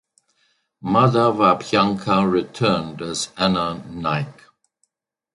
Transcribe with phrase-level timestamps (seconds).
[0.83, 4.45] Madhav Abhyankar returned as Anna Naik.